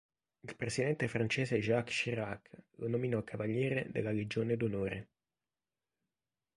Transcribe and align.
Il 0.39 0.55
presidente 0.55 1.07
francese 1.07 1.59
Jacques 1.61 1.93
Chirac 1.95 2.49
lo 2.77 2.87
nominò 2.87 3.23
cavaliere 3.23 3.85
della 3.91 4.09
Legione 4.11 4.57
d'Onore. 4.57 5.07